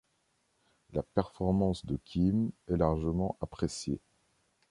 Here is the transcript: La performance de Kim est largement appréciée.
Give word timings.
La 0.93 1.03
performance 1.03 1.85
de 1.85 1.95
Kim 2.03 2.49
est 2.67 2.75
largement 2.75 3.37
appréciée. 3.39 4.01